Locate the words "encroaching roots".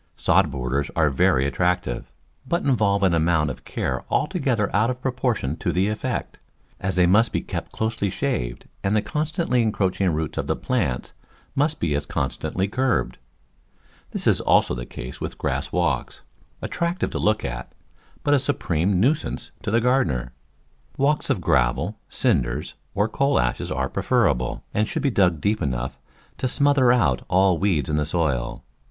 9.61-10.39